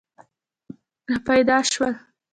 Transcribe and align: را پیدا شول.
را 1.09 1.17
پیدا 1.27 1.57
شول. 1.71 1.93